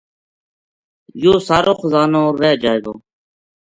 یوہ 1.21 1.37
سارو 1.47 1.73
خزانو 1.79 2.23
رہ 2.39 2.51
جائے 2.61 2.79
گو 2.83 2.93